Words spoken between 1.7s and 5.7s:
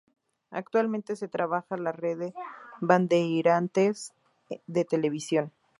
la Rede Bandeirantes de Televisión.